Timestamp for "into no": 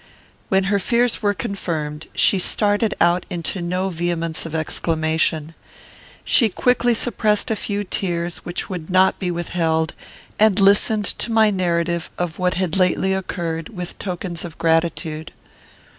3.29-3.89